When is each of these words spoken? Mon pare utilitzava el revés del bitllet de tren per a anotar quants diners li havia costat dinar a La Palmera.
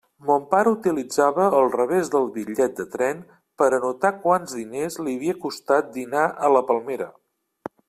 Mon 0.27 0.45
pare 0.51 0.69
utilitzava 0.75 1.43
el 1.57 1.67
revés 1.75 2.09
del 2.15 2.25
bitllet 2.37 2.73
de 2.79 2.87
tren 2.95 3.21
per 3.63 3.67
a 3.69 3.77
anotar 3.79 4.13
quants 4.25 4.57
diners 4.63 4.99
li 5.05 5.15
havia 5.19 5.39
costat 5.47 5.95
dinar 6.01 6.27
a 6.49 6.53
La 6.59 6.67
Palmera. 6.73 7.11